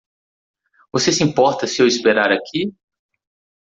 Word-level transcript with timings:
Você 0.91 1.11
se 1.11 1.21
importa 1.23 1.67
se 1.67 1.79
eu 1.79 1.85
esperar 1.85 2.31
aqui? 2.31 2.73